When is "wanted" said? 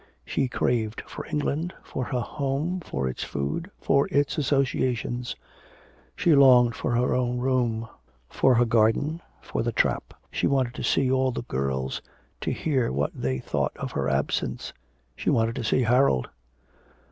10.47-10.73, 15.29-15.53